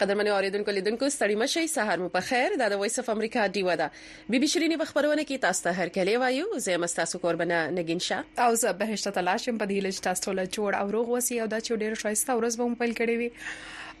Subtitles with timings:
[0.00, 3.62] قدرمنو اوریدونکو لیدونکو ستړي مشي سهار مو په خیر دا د وایس اف امریکا دی
[3.66, 3.88] ودا
[4.34, 8.46] بي بي شيرين بخبرونه کې تاسو ته هر کله وایو زه مستاسو قربانه نگین شاه
[8.46, 11.60] او زه بهشت تلاشم په دې لږ تاسو له جوړ او روغ وسی او دا
[11.66, 13.30] چې ډیر شایسته ورځ به مو پیل کړی وي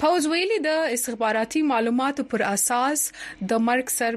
[0.03, 3.01] پوز ویلي د استخباراتي معلوماتو پر اساس
[3.53, 4.15] د مرګ سر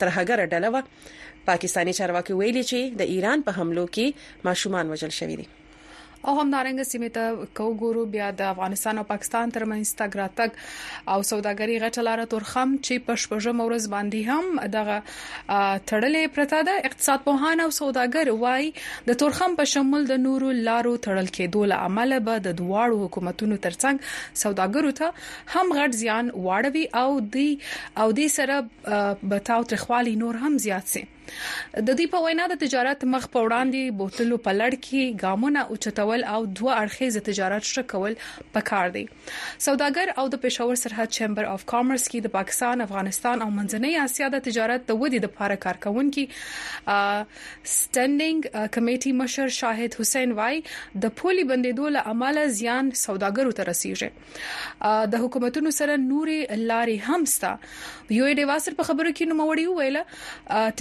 [0.00, 0.76] ترهګر ډله و
[1.52, 5.48] پاکستانی چارواکي ویلي چې د ایران په حملو کې ماشومان وژل شوي دي
[6.24, 10.52] او همدارنګه سیمه ته کوګورو بیا د افغانستان او پاکستان ترمنځ تګراتک
[11.12, 14.96] او سوداګري غټلاره تورخم چې پښپژه مورز باندې هم دغه
[15.88, 18.66] تړلې پرتا ده اقتصاد پوهان او سوداګر وای
[19.08, 23.58] د تورخم په شمول د نورو لارو تړل کېدو له عمله به د دواړو حکومتونو
[23.68, 27.08] ترڅنګ سوداګرو ته هم غټ زیان واړوي او
[27.38, 27.48] دی
[28.04, 28.60] او دی سره
[29.34, 31.04] بتاو ترخوالي نور هم زیات سي
[31.36, 36.24] د دې په وینا د تجارت مخ په وړاندې بوتلو په لړ کې ګامونه اوچتول
[36.34, 38.16] او دوه اړخیزه تجارت شته کول
[38.56, 39.04] پکار دي
[39.66, 44.30] سوداګر او د پېښور سرحد چیمبر اف کامرس کې د پاکستان افغانستان او منځنۍ اسیا
[44.36, 48.40] د تجارت د ودی لپاره کارکونکو سټینډینګ
[48.78, 50.62] کمیټي مشر شاهد حسین وای
[51.06, 54.10] د پولي بندیدو له عمله زیان سوداګرو ته رسیږي
[55.14, 57.52] د حکومتونو سره نوري لارې هم ستا
[58.18, 60.02] یو ډیواسر په خبرو کې نو وړي ویله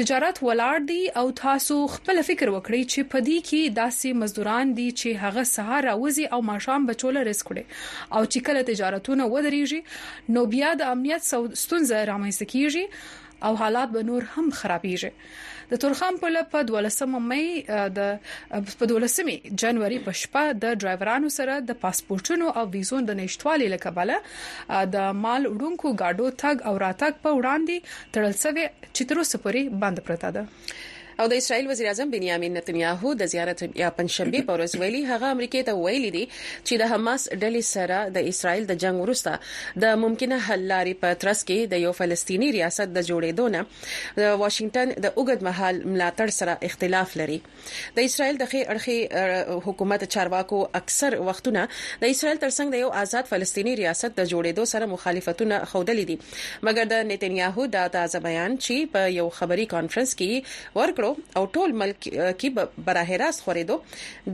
[0.02, 4.68] تجارت حالات ولاړ دي او تاسو خپل فکر وکړئ چې په دې کې داسې مزدوران
[4.80, 7.64] دي چې هغه سهار راوځي او ماښام بچول رس کړي
[8.16, 9.82] او چې کله تجارتونه ودرېږي
[10.38, 11.22] نو بیا د امنیت
[11.64, 12.86] ستونزې رامنځته کیږي
[13.48, 15.12] او حالات به نور هم خرابېږي
[15.72, 18.06] د تورخم په لپاره 12 مې د
[18.80, 24.84] په 12 جنوري په شپه د ډرایورانو سره د پاسپورتونو او ویزو د نشټوالي لکبله
[24.98, 29.62] د مال وړونکو گاډو تګ او راتګ په وړاندې تړل شوی چې تر اوسه پورې
[29.86, 30.44] بند پرته ده
[31.20, 35.32] او د اسرایل وزیر اعظم بنیامین نتنیاهو د زیارت یا پنځشنبه په ورځ ویلي هغه
[35.36, 39.98] امریکای ته ویلي دي چې د حماس ډلې سره د اسرایل د جنگ وروسته د
[40.04, 44.94] ممکنه حل لارې په ترڅ کې د یو فلسطینی ریاست د جوړېدو نه د واشنگټن
[45.08, 47.36] د اوګد محل ملاتړ سره اختلاف لري
[48.00, 51.76] د اسرایل د خې اړخي حکومت چارواکو اکثر وختونه د
[52.16, 57.06] اسرایل ترڅنګ د یو آزاد فلسطینی ریاست د جوړېدو سره مخالفتونه خوډلې دي مګر د
[57.14, 61.98] نتنیاهو دا تازه بیان چې په یو خبري کانفرنس کې ورکړو چارو او ټول ملک
[62.40, 63.76] کې براه راست خورېدو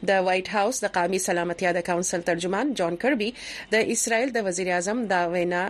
[0.10, 3.30] د وایټ هاوس د قومي سلامتیا د کونسل ترجمان جان کربي
[3.78, 5.64] د اسرائیل د وزیر اعظم دا وینا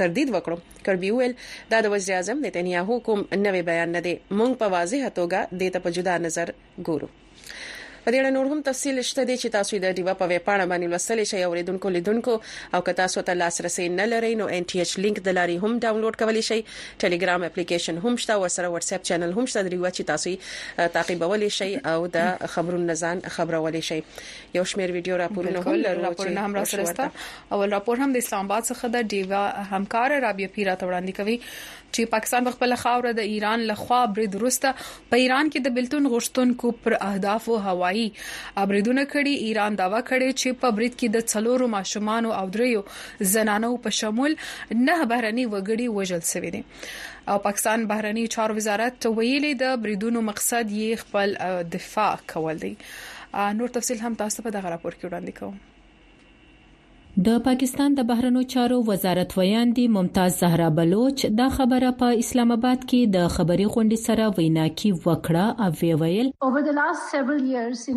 [0.00, 1.36] تردید وکړو کربي ویل
[1.74, 5.76] دا د وزیر اعظم نتنیاهو کوم نوې بیان نه دی مونږ په واضح توګه د
[5.78, 6.52] ته په جدا نظر
[6.88, 7.14] ګورو
[8.06, 10.66] په دې اړه نور هم تفصیل شته دي چې تاسو د ډیوا په ویب پاڼه
[10.72, 12.34] باندې لوستلی شئ او ریدونکو لیدونکو
[12.78, 15.70] او که تاسو ته لاسرسي نه لرئ نو ان ټي ایچ لینک د لاري هم
[15.84, 16.58] ډاونلوډ کولی شئ
[17.04, 20.92] ټلګرام اپلیکیشن هم شته او سره واتس اپ چینل هم شته د ډیوا چې تاسو
[20.98, 23.98] تعقیبولی شئ او د خبرونو نزان خبرولی شئ
[24.58, 27.08] یو شمیر ویډیو راپورونه هم لرو راپورونه هم را سره ستا
[27.56, 29.44] او راپور هم د اسلام آباد څخه د ډیوا
[29.74, 34.34] همکار رابیا پیرا ته وړاندې کوي چې پاکستان په خپل خاور د ایران لخوا برید
[34.38, 34.72] وروسته
[35.12, 38.02] په ایران کې د بلتون غشتونکو پر اهداف او هوایی
[38.70, 42.82] بریدونه کړي ایران داوا کړي چې په برید کې د څلورو ماشومان او دریو
[43.36, 46.62] زنانو په شمول نه بهرني وګړي وژل شوی دي
[47.34, 51.38] او پاکستان بهرنی چار وزارت ویلي د بریدونو مقصد یې خپل
[51.78, 52.74] دفاع کول دي
[53.60, 55.74] نور تفصيل هم تاسو په دغه راپور کې وړاندې کوم
[57.24, 62.80] د پاکستان د بهرنیو چارو وزارت ویاندی ممتاز زهرا بلوچ دا خبره په اسلام آباد
[62.88, 66.28] کې د خبري غونډې سره وینا کې وکړه او وی ویل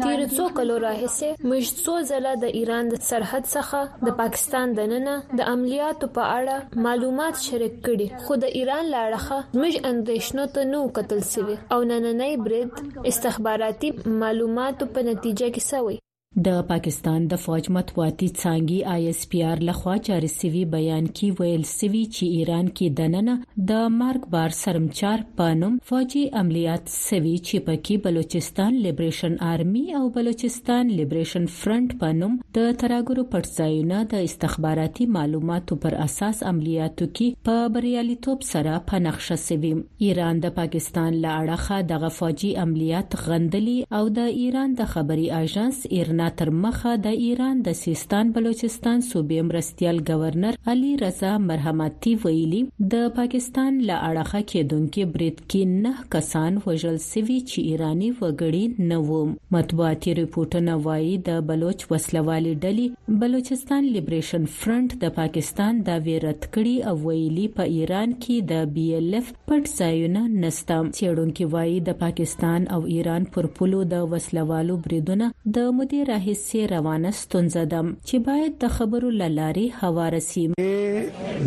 [0.05, 5.15] تیر څو کلو راهیسه موږ څو ځله د ایران د سرحد څخه د پاکستان دننه
[5.37, 6.55] د عملیاتو په اړه
[6.89, 12.31] معلومات شریک کړي خو د ایران لاړه موږ اندیشنو ته نو قتل سوي او نننې
[12.51, 13.89] برید استخباراتي
[14.21, 15.97] معلوماتو په نتیجه کې سوي
[16.45, 21.37] د پاکستان د فوج مطبوعاتي څانګې آی اس پی آر لخوا جاري سوي بیان کې
[21.39, 27.31] ویل سوي چې ایران کې د نننه د مارګ بار سرمچار پانوم فوجي عملیات سوي
[27.47, 35.09] چې پکې بلوچستان لیبریشن آرمي او بلوچستان لیبریشن فرنٹ پانوم د تراګرو پټځایونه د استخباراتي
[35.17, 41.81] معلوماتو پر اساس عملیاتو کې په بریالیتوب سره په نقشه سوي ایران د پاکستان لاړه
[41.95, 47.19] دغه فوجي عملیات غندلي او د ایران د خبري اژانس ایران رڼا تر مخه د
[47.25, 52.59] ایران د سیستان بلوچستان صوبې مرستيال گورنر علي رضا مرحمتي ویلي
[52.93, 58.97] د پاکستان له اړخه کېدونکو بریټ کې نه کسان وژل سوي چې ایرانی وګړي نه
[59.11, 59.19] وو
[59.57, 66.91] مطبوعاتي ریپورتونه وایي د بلوچ وسلوالي ډلې بلوچستان لیبریشن فرنٹ د پاکستان دا ویرت کړي
[66.91, 71.99] او ویلي په ایران کې د بي ال اف پټ ځایونه نسته چېړونکو وایي د
[72.05, 78.15] پاکستان او ایران پر پولو د وسلوالو بریدونه د مدیر راهیسې روانه ستونزه ده چې
[78.27, 80.43] باید د خبرو لارې هوار سي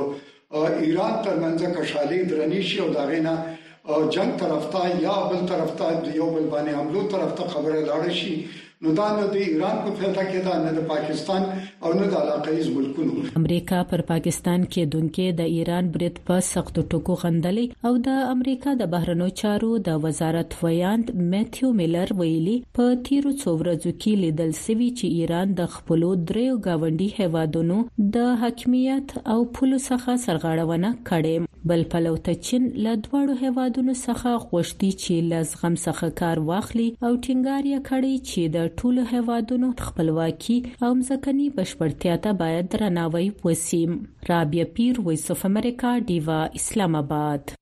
[0.87, 3.39] ایران ترمنځ کښالي درنیشي او دا غینا
[3.89, 7.45] او جنگ طرف ته یا بل طرف ته د یو بل باندې حملو طرف ته
[7.55, 8.37] خبره لاړ شي
[8.85, 11.43] نو دا نه د ایران په فایده کې دا نه د پاکستان
[11.87, 16.79] او نه د علاقایز ملکونو امریکا پر پاکستان کې دونکې د ایران برید په سخت
[16.93, 22.97] ټکو غندلې او د امریکا د بهرنیو چارو د وزارت ویاند میتھیو میلر ویلي په
[23.09, 27.79] تیرو څو ورځو کې لیدل سوي چې ایران د خپل دریو گاونډي هوادونو
[28.17, 34.41] د حاکمیت او پولو څخه سرغړونه کړې بل پلو ته چین له دواړو هوادونو څخه
[34.49, 40.59] غوښتي چې لزغم څخه کار واخلي او ټینګار یې کړی چې د ټولو هوادونو خپلواکي
[40.89, 43.85] او ځکني بش بشپړتیا ته باید درناوی وسی
[44.29, 47.53] رابیا پیر وایس اف امریکا دیوا اسلام آباد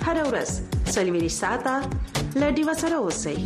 [0.08, 0.50] هر اورس
[0.96, 1.74] سلوي ساته
[2.40, 3.38] لډي وسره اوسئ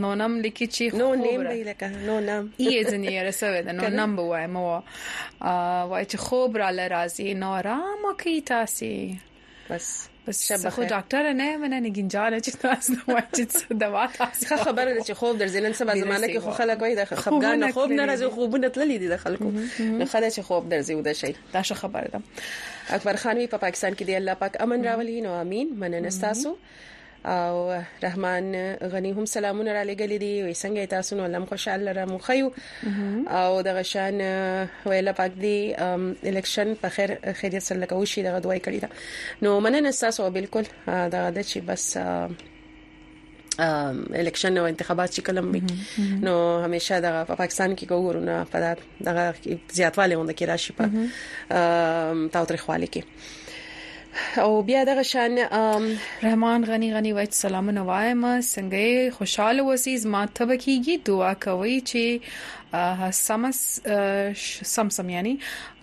[0.02, 3.86] نو نم لیکي چې نو نیم به لکه نو نم یې ځنې رسوي دا نو
[4.02, 4.66] نم به وایم او
[5.90, 8.92] وای چې خوب را لرازي نو آرام کوي تاسو
[9.72, 9.86] بس
[10.28, 14.90] بس خو ډاکټر نه منه نګینجاره چې تاسو نو چې څه دوا تاسو ښه خبره
[14.96, 17.90] ده چې خوب درځي نن سبا زمانه کې خو خلک وایي د خفګان نه خوب
[17.98, 19.48] نه راځي خوبونه تللی دي د خلکو
[20.00, 22.20] نه خلک چې خوب درځي ودا شي دا ښه خبره ده
[22.96, 26.56] اکبر خان وی په پاکستان کې دی الله پاک امن راولي نو امين مننه تاسو
[27.24, 32.04] او رحمان غنی هم سلامونه را لګل دي وي څنګه تاسو نو لم خوشاله را
[32.04, 32.52] مخیو
[33.30, 34.14] او د غشان
[34.86, 35.74] ویلا پاک دي
[36.24, 38.88] الیکشن په خیر خیریت سره لکه وشي دغه دوای کړی دا
[39.42, 41.96] نو مننه تاسو بالکل دا د چی بس
[44.14, 45.62] الیکشن او انتخابات چې کلم وي
[46.22, 49.34] نو همیشه د پاکستان کې ګورو نه په دغه
[49.72, 51.08] زیاتواله اونده کې راشي په
[52.32, 53.02] تاوتری خواله کې
[54.38, 55.38] او بیا دغه شان
[56.22, 58.22] رحمان غنی غنی وایي سلامونه وایم
[58.54, 62.04] څنګه خوشاله وسی زما ته بکیږي دعا کوي چې
[63.28, 63.58] سمس
[64.74, 65.34] سم سم یعنی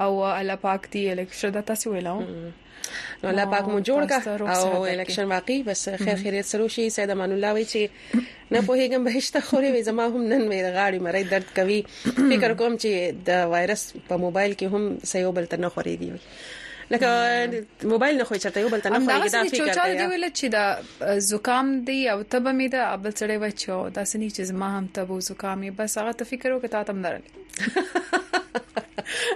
[0.04, 2.20] او الله پاک دی الیکشن د تاسو ویلو
[3.22, 4.18] نو الله پاک مو جوړ کا
[4.58, 7.82] او الیکشن واقعي بس خیر خیریت سره شي سید امان الله وایي چې
[8.52, 11.84] نه په هیګم بهشت خوري وي زما هم نن مې غاړي مړی درد کوي
[12.36, 12.92] فکر کوم چې
[13.34, 16.12] د وایرس په موبایل کې هم سيوبل تنه خوريږي
[16.92, 20.08] لکه موبایل نه خو چرته یو بل ته نه خو یې دا فکر کوي دا
[20.08, 20.78] ویل چې دا
[21.32, 25.20] زکام دی او تب مې دا ابل سره وچو دا سني چې ما هم تب
[25.30, 27.22] زکام بس هغه ته فکر وکړه ته تم درل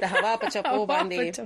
[0.01, 1.39] د هوا په چپو باندې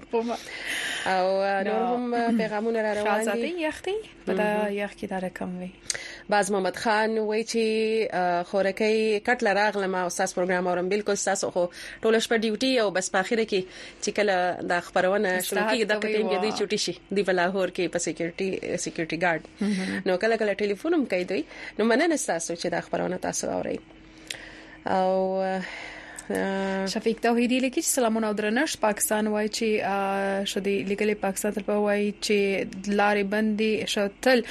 [1.08, 3.94] او نور هم پیغامونه را روان دي یختي
[4.28, 5.72] په دا یخ کې دا رقم وي
[6.34, 7.58] باز محمد خان وای چې
[8.52, 13.10] خورکې کټل راغلم او ساس پروګرام اورم بالکل ساس خو ټول شپه ډیوټي او بس
[13.16, 13.64] په اخر کې
[14.04, 17.70] چې کله دا خبرونه شروع کیږي دا کته کې دوی چټي شي دی په لاهور
[17.76, 18.48] کې په سکیورټي
[18.84, 19.44] سکیورټي ګارد
[20.10, 21.42] نو کله کله ټلیفون هم کوي دوی
[21.80, 23.76] نو مننه تاسو چې دا خبرونه تاسو اورئ
[24.98, 25.10] او
[26.30, 31.84] شفیق توحیدی لیکي چې سلامونه او درنښت پاکستان وای چې شدي لګلې پاکستان تر په
[31.84, 34.42] وای چې لارې بندي شتل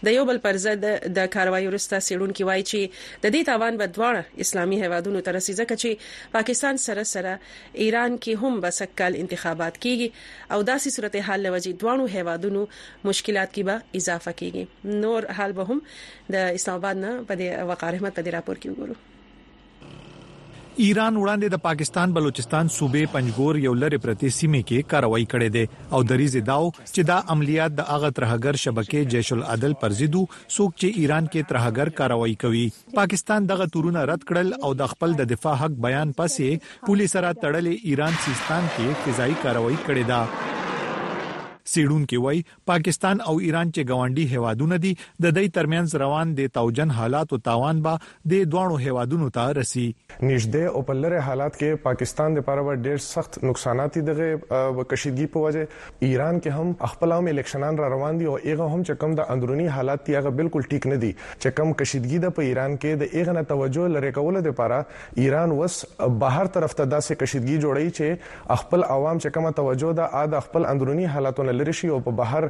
[0.09, 0.88] د یو بل پر ضد
[1.21, 5.85] د کاروایي ورسته سیړون کې وایي چې د دې تاوان بدوانه اسلامي هوادونو ترسي ځکه
[5.85, 7.38] چې پاکستان سره سره
[7.87, 10.09] ایران کې هم بسکل انتخابات کیږي
[10.53, 12.63] او داسې صورتحال لوجي دوانو هیوادونو
[13.11, 14.65] مشکلات کې به اضافه کیږي
[15.05, 15.79] نور حال به هم
[16.39, 18.97] د اسلام آباد نه په د وقار احمد په دې راپور کې وګورو
[20.85, 25.95] ایران وړاندې د پاکستان بلوچستان صوبې پنجګور یو لری پرتی سیمه کې کاروایی کړې ده
[25.97, 30.23] او د ریزه داو چې دا عملیات د اغه ترهګر شبکې جیش العدل پر زیدو
[30.57, 32.67] څوک چې ایران کې ترهګر کاروایی کوي
[33.01, 37.35] پاکستان دغه تورونه رد کړل او د خپل د دفاع حق بیان پسې پولیس را
[37.41, 40.57] تړلې ایران سیستان کې فضائي کاروایی کړې ده
[41.73, 44.93] سیډون کې وای پاکستان او ایران چې ګاونډي هیوادونه دي
[45.25, 47.99] د دې ترمنځ روان دي توجن حالات او تاوان به
[48.33, 53.39] د دوه هیوادونو ته رسی نږدې او پلره حالات کې پاکستان د لپاره ډېر سخت
[53.51, 55.67] نقصانات دي دغه کشیدګي په وجه
[56.11, 59.33] ایران کې هم خپل عام الیکشنان را روان دي او ایغه هم چې کم د
[59.37, 63.05] اندرونی حالات دی هغه بالکل ټیک نه دي چې کم کشیدګي د په ایران کې
[63.05, 64.81] د ایغه نه توجه لري کول د لپاره
[65.27, 65.79] ایران وس
[66.25, 70.45] بهر طرف ته داسې کشیدګي جوړی چې خپل عوام چې کمه توجه ده ا د
[70.49, 72.47] خپل اندرونی حالاتونو لری شي او په بهر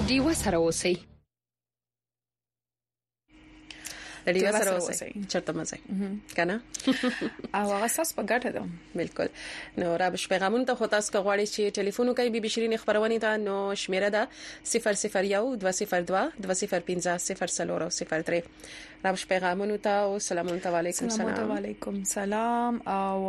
[0.09, 1.05] Di wasarawoosee.
[4.29, 5.79] طریقه سره اوسئ چرته مزه
[6.37, 6.57] کنه
[7.55, 8.63] او هغه ساس په ګټه ده
[9.01, 9.29] بالکل
[9.83, 13.17] نو را بش پیغامونه ته هوتا اس کوغړی چې ټلیفون کوي بي بي شيرین خبرونه
[13.25, 14.23] ته نو شمیره ده
[14.75, 14.79] 001202205003
[19.03, 23.21] را بش پیغامونه ته او سلامونه ته وعليكم السلام وعليكم سلام او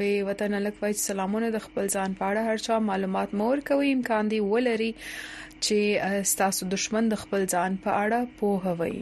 [0.00, 4.24] به وطن لک وای سلامونه د خپل ځان پاړه هر چا معلومات مور کوي امکان
[4.34, 5.78] دی ولري چې
[6.34, 8.98] ستاسو دشمن د خپل ځان په اړه پوهوي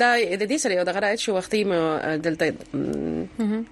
[0.00, 0.08] دا
[0.40, 1.72] د دې سره یو دغه راځي چې وختي م
[2.26, 2.44] دلته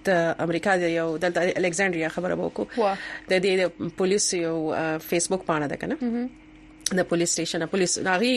[0.07, 0.11] د
[0.47, 2.67] امریکا د یو دلته الکساندریا خبره وکړو
[3.35, 3.55] د دې
[4.01, 4.57] پولیس یو
[5.11, 5.97] فیسبوک پاڼه ده کنه
[6.99, 8.33] د پولیس سټیشن پولیس ناغي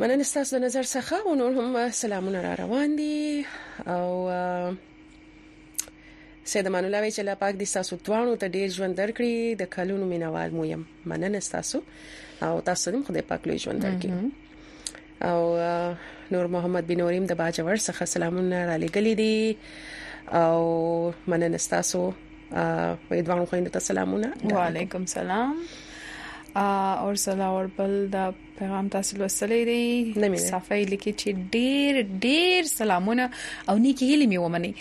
[0.00, 3.46] مننه ستاسو د نظر څخه او نور هم سلامونه را روان دي
[3.96, 4.08] او
[6.44, 10.06] سید امان الله چې لا پاک دي تاسو توانو ته ډیر ژوند درکړي د کلونو
[10.14, 11.82] مینوال مو يم مننه تاسو
[12.48, 14.12] او تاسو هم خدای پاک لوی ژوند درکړي
[15.24, 15.56] او
[16.36, 19.56] نور محمد بنوریم د باجور څخه سلامونه را لګلې دي
[20.28, 22.12] او مننه تاسو
[23.08, 25.56] په دوه خويندو ته سلامونه وعليكم السلام
[26.60, 33.28] اور زلا اور بل د پیغام تاسو لوستلې دی صفای لیکي چې ډیر ډیر سلامونه
[33.68, 34.72] او نیکی هیلې مې ومني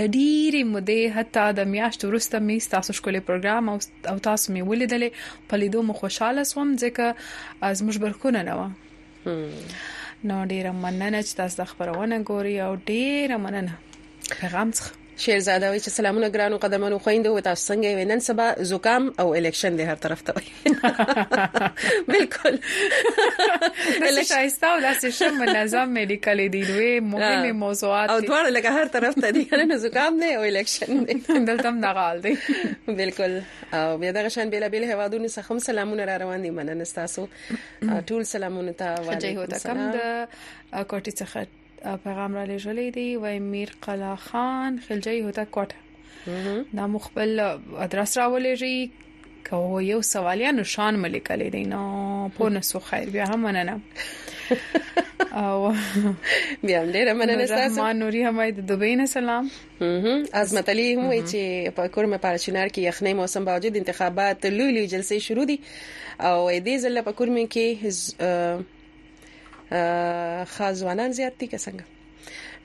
[0.00, 5.56] لډیر مودې حتی د میاشت وروسته مې تاسو شکولې پروګرام او تاسو مې ولیدلې په
[5.64, 7.14] لیدو مو خوشاله سوم ځکه
[7.70, 13.72] از مشبرکونه نه و نو ډیره مننه چې تاسو خبرونه ګوري او ډیره مننه
[14.40, 18.54] پیغام څخه شیرزاده وی چې سلامونه ګرانو قدمونو خويندو او تاسو څنګه یې نن سبا
[18.60, 20.34] زکام او الیکشن دی هر طرف ته
[22.14, 28.70] بالکل الیکشن شایسته او داسې شم منظم میډیکل دی دوی مهمه موضوعات او دوه لکه
[28.78, 31.14] هر طرف ته دی نن زکام دی او الیکشن دی
[31.52, 32.34] دلته هم نغال دی
[33.04, 33.38] بالکل
[33.72, 37.28] او بیا دغه شان بیل بیل هوادونو څخه هم سلامونه را روان دي مننه تاسو
[37.82, 40.28] ټول سلامونه ته وایي کم د
[40.74, 45.78] کوټي څخه پیغام را لېږلی دی وای میر قلا خان خلجی هوتا کوټه
[46.78, 47.40] دا مخبل
[47.84, 48.90] ادرس راولېږي
[49.44, 51.84] که یو سوال یا نشان ملک علی دی نو
[52.38, 53.80] په نسو خیر بیا هم مننه
[55.32, 55.74] او
[56.62, 59.48] بیا هم ډیره مننه تاسو ما نوري هم د دوبۍ نه سلام
[60.42, 64.72] عظمت علی هم وی چې په کور مې پارچینار کې یخنۍ موسم باوجود انتخابات لوی
[64.76, 65.58] لوی جلسې شروع دي
[66.20, 68.68] او دې ځل په کور مې کې
[69.70, 71.84] خاص ځوانان زیات دي که څنګه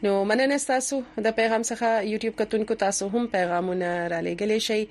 [0.05, 4.87] نو مننه تاسو د پیغام څخه یوټیوب کتونکو تاسو هم پیغامونه را لېګلې شي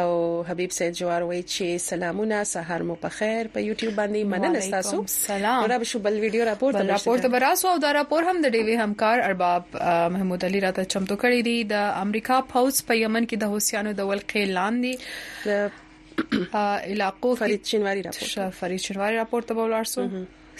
[0.00, 4.70] او حبيب سید جوار وایي چې سلامونه سحر مو په خیر په یوټیوب باندې مننه
[4.74, 8.22] تاسو سلام را به شو بل ویډیو راپور بل راپور ته براسو او دا راپور
[8.32, 9.80] هم د ډیوی همکار ارباب
[10.18, 14.12] محمود علي راته چمتو کړی دی د امریکا پاوز په یمن کې د حوثیانو د
[14.12, 16.54] ولقې لاندې
[16.94, 20.08] علاقو فرید چنواری راپور فرید چنواری راپور ته ولارسو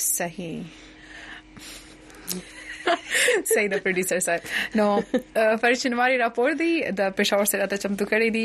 [0.00, 0.60] صحیح
[3.56, 4.86] صحیح د پروډوسر صاحب نو
[5.60, 8.42] فرید شنواری راپور دی د پېښور سره ته چمتو کړی دی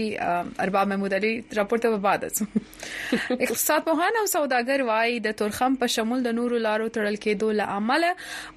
[0.65, 5.91] ارباب محمود علي راپور ته بعد از اقتصاد پوهان او سوداګر وایي د تورخم په
[5.95, 8.13] شمول د نورو لارو تړل کېدو له عمله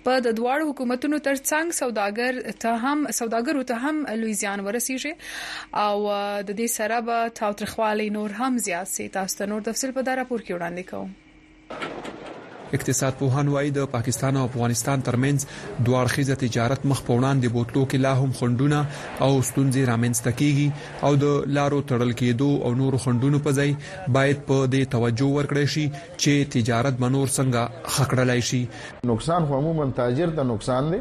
[0.07, 6.07] په د دواړو حکومتونو ترڅنګ سوداګر ته هم سوداګرو ته هم لوی زیان ورسیږي او
[6.07, 10.47] د دې سره به تاوتریخوالي نور هم زیات سي تاسو نور تفصيل په دا راپور
[10.49, 11.21] کې وړاندې کوم
[12.77, 15.45] اقتصاد پوهان وایي د پاکستان او افغانستان ترمنځ
[15.87, 18.79] دوارخیزه تجارت مخ په وړاندې بوتلو کې لا هم خندونه
[19.27, 23.75] او ستونزې رامنځته کیږي او د لارو تړل کېدو او نورو خندونو په ځای
[24.19, 25.85] باید په دې توجه ورکړي شي
[26.23, 28.61] چې تجارت منور څنګه خکړلای شي
[29.13, 31.01] نقصان خو عموما تاجر ته نقصان دی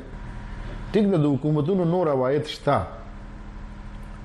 [0.96, 2.82] ټیک د حکومتونو نور روایت شته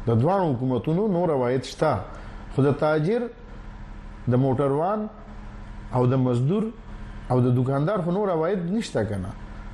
[0.08, 2.24] د دوه حکومتونو نور روایت شته
[2.56, 3.28] خو د تاجر
[4.36, 5.06] د موټروان
[6.00, 6.68] او د مزدور
[7.30, 9.30] او د دکاندار خو نور عواید نشته کنه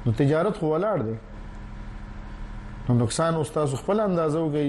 [0.07, 1.17] نو تجارت خو ولاړ دی
[2.89, 4.69] نو نقصان اوس تاسو خپل اندازه وګي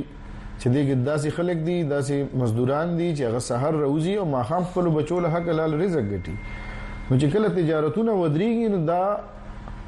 [0.61, 4.63] چې دې کې داسې خلک دي داسې مزدوران دي چې هغه سحر روزي او ماخام
[4.73, 6.59] خپل بچو له حق لال رزق ګټي
[7.09, 9.17] نو چې کله تجارتونه ودرېږي نو دا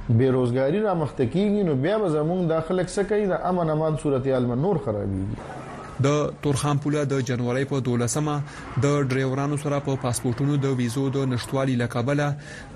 [0.10, 4.80] بیروزګاری را مخته کیږي نو بیا به زمونږ داخلك سکه د امن امان صورتحال نور
[4.90, 5.64] خرابيږي
[6.04, 6.08] د
[6.44, 11.76] تورخان پوله د جنوري په 12مه د ډرایورانو سره په پاسپورتونو د ویزو د نشټوالي
[11.82, 12.28] لکبله